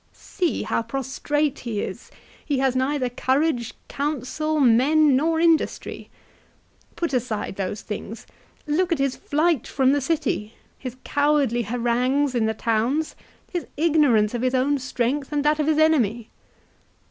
[0.35, 2.09] "See how prostrate he is.
[2.43, 6.09] He has neither courage, counsel, men, nor industry!
[6.95, 8.25] Put aside those things;
[8.65, 13.15] look at his flight from the city, his cowardly harangues in the towns,
[13.53, 16.31] his ignorance of his own strength and that of his enemy